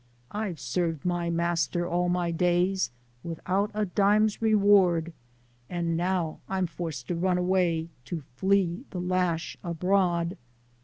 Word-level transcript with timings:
I've 0.31 0.59
served 0.59 1.05
my 1.05 1.29
master 1.29 1.87
all 1.87 2.09
my 2.09 2.31
day?, 2.31 2.75
Widout 3.23 3.69
a 3.75 3.85
dime's 3.85 4.41
reward; 4.41 5.13
And 5.69 5.95
now 5.95 6.39
I'm 6.49 6.65
forced 6.65 7.07
to 7.09 7.15
run 7.15 7.37
away, 7.37 7.89
To 8.05 8.21
floe 8.35 8.77
the 8.89 8.99
lash 8.99 9.57
abroad. 9.63 10.37